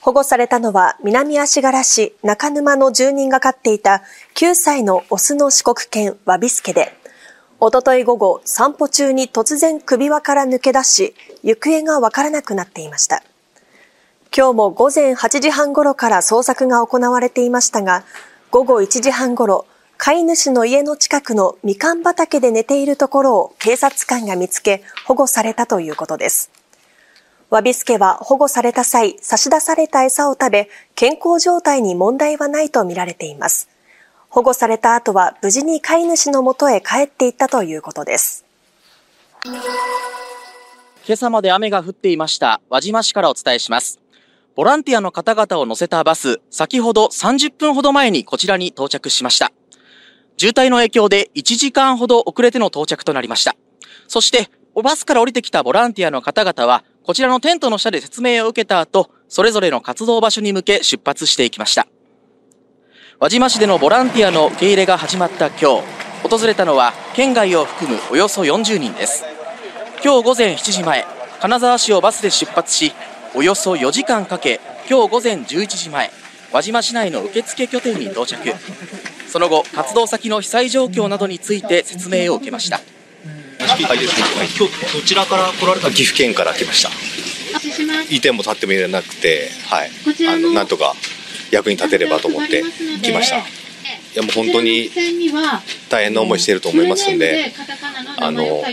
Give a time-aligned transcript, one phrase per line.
[0.00, 4.02] 保護されたのは南足柄市中沼の住人が飼っていた
[4.34, 6.94] 9歳のオスの四国犬ワビスケで、
[7.60, 13.22] おととい午後散歩中に突然首輪から抜け出し、行方がわからなくなっていました。
[14.34, 18.04] 今日も午前8時半頃から捜索が行われていましたが、
[18.50, 19.66] 午後1時半頃、
[19.98, 26.50] 飼い主の家の近くのみかん畑で寝ているところを警察官が見つけ保護されたということです。
[27.50, 33.68] ワビスケは保護された際、差し出された餌を食べ、健康状態に問題はないとみられています。
[34.28, 38.44] 保護された後は無事に飼い主のもとへ帰っていったということです。
[39.44, 43.98] 今朝まで雨が降っていました輪島市からお伝えします。
[44.54, 49.50] ボランティアの方々を乗せたバス、先ほど30分ほど前にこちらに到着しました。
[50.36, 53.56] 渋滞の影響で1時間ほど遅れての到着となりました。
[54.06, 61.86] そして、バスから降りてきたボランティアの方々は、こちらのテントの下で説明を受けた後、それぞれの活動場所に向け出発していきました。
[63.18, 69.24] 輪島市でのボランティアの受け入れが始まった今日、訪れたのは県外を含むおよそ40人です。
[70.02, 71.04] 今日午前7時前、
[71.40, 72.92] 金沢市をバスで出発し、
[73.34, 76.10] およそ4時間かけ、今日午前11時前、
[76.52, 78.36] 輪島市内の受付拠点に到着。
[79.28, 82.80] その後、活動先の被災状況などについて説明を受けました。
[83.84, 86.90] はい、今日どちらから来られた岐阜県から来ました。
[88.14, 89.90] いても立ってもいらなくて、はい、
[90.28, 90.94] あのなんとか
[91.50, 92.62] 役に立てればと思って
[93.02, 93.38] 来ました。
[93.38, 93.42] い
[94.16, 94.90] やもう本当に
[95.88, 97.52] 大変な思いしていると思いますんで、
[98.18, 98.64] あの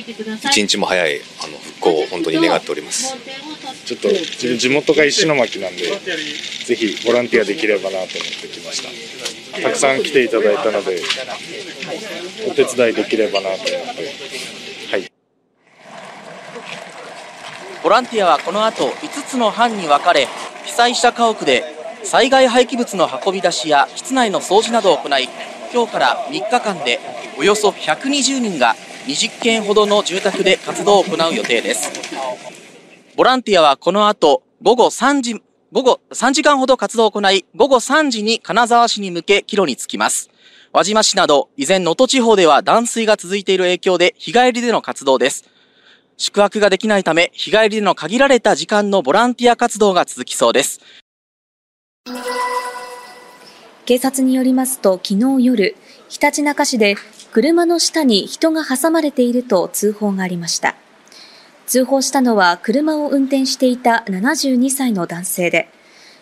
[0.49, 3.15] 一日も早いあの復興を本当に願っております。
[3.85, 5.83] ちょっと自分地元が石巻なんで、
[6.65, 9.61] ぜひボランティアできればなと思ってきました。
[9.61, 11.01] たくさん来ていただいたので、
[12.47, 13.71] お手伝いできればなと思って、
[14.91, 15.11] はい。
[17.87, 20.27] ボランティアはこの後5つの班に分かれ、
[20.65, 21.63] 被災した家屋で
[22.03, 25.29] 災害廃棄物の運び出しや室内の掃除などを行い、
[25.73, 26.99] 今日から3日間で
[27.39, 28.75] およそ120人が
[29.05, 31.89] 20軒ほどの住宅で活動を行う予定です。
[33.15, 40.29] ボランティアはこの後午後3時午後3時間ほど活動を行い、午後3時に金沢市に向け帰路に着きます。
[40.73, 45.45] 輪島市など、依然能登地方では断水が続いている影響で、日帰りでの活動です。
[46.17, 50.81] 宿泊ができないため、日帰りでの限られた時間のボランティア活動が続きそうです。
[53.85, 55.75] 警察によりますと、昨日夜、
[56.09, 56.95] ひたちなか市で
[57.31, 60.75] 車の下に人が挟まれていると通報がありました。
[61.67, 65.69] 通報したのは車を運転していた72歳の男性で、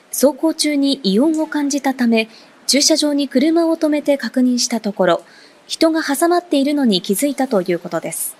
[0.09, 2.27] 走行中に異音を感じたため、
[2.67, 5.23] 駐車場に車を止めて確認したところ、
[5.67, 8.35] 人が挟まっているのに気づいたということです。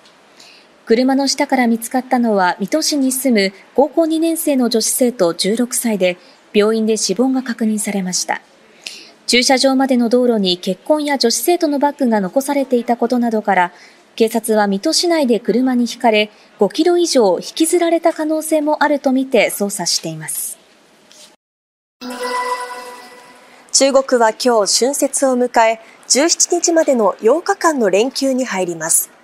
[0.86, 6.18] 車の下から見つかったのは水戸市に住む高校2年生の女子生徒16歳で、
[6.54, 8.42] 病院で死亡が確認されました。
[9.26, 13.72] 駐車場までの道路に結婚や女子生徒のバッグが残されていたことなどから、
[14.16, 16.30] 警察は水戸市内で車にひかれ、
[16.60, 20.60] 5キロ以上引きずられた可能性もあるとみて捜査しています。
[23.72, 29.15] 中国は今日春節を迎え、17日までの8日間の連休に入ります。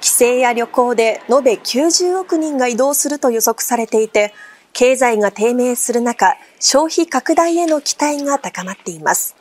[0.00, 4.32] 帰省や旅行で延べ90億人が移動すると予測されていて、
[4.72, 9.34] 経済が低迷する中、消費拡大への期待が高まっています。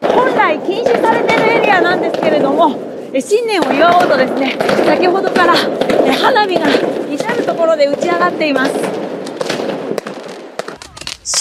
[0.00, 2.76] 本来禁止されているエリアなんですけれども、
[3.20, 4.56] 新年を祝おうとですね、
[4.86, 6.68] 先ほどから花火が
[7.12, 8.72] 至るところで打ち上がっています。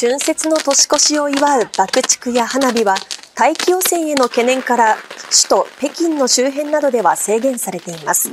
[0.01, 2.95] 春節の年越しを祝う爆竹や花火は、
[3.33, 4.97] 大気汚染への懸念から
[5.31, 8.31] 首都北京の周辺などでは制限されています。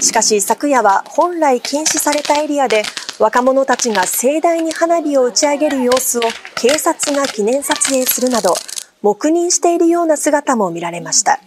[0.00, 2.82] しかし昨夜は本来禁止されたエリアで
[3.18, 6.22] 若者たちが盛大に花火を打ち上げる様子を
[6.56, 8.54] 警察が記念撮影するなど
[9.02, 11.40] 黙認しているような姿も見られました。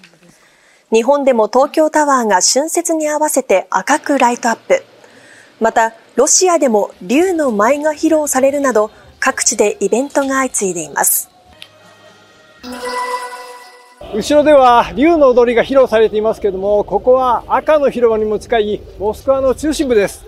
[0.91, 4.83] 日本でも東京タワーが春節に合わせて赤くライトアップ。
[5.59, 11.32] また、ロシアでも竜の舞が披露されるなど、各地でイベントが相次いでいます。
[14.15, 20.23] 後ろでは竜の踊りが披露されていますけれども、ここは赤の広場にも近いモスクワの中心部です。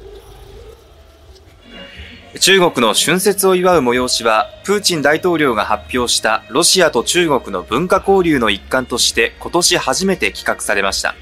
[2.39, 11.15] 中国の春節を祝う催しは、プーチン大統領が発表したロシアと中国の文化交流の一環として今年初めて企画されました。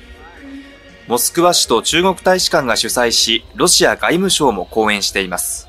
[1.07, 5.67] モスクワ市と中国大使館が主催し、ロシア外務省も講演しています。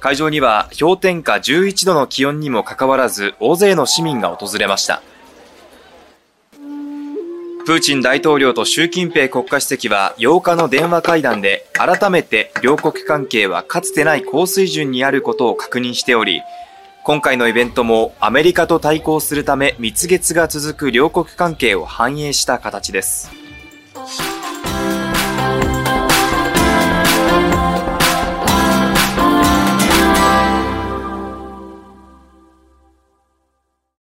[0.00, 5.02] 会場には氷点下11度の気温にもかかわらず大勢の市民が訪れました。
[7.66, 16.42] プーチン大統領と習近平国家主席は8日の電話会談で改めて両国関係はかつてない高水準にあることを確認しており、
[17.02, 23.45] 今回のイベントもアメリカと対抗するため蜜月が続く両国関係を反映した形です。